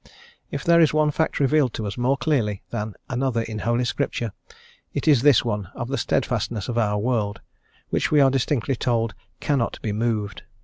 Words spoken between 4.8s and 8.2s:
it is this one of the steadfastness of our world, which we